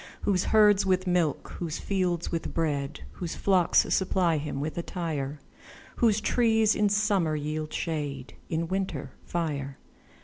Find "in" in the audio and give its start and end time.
6.73-6.89, 8.49-8.67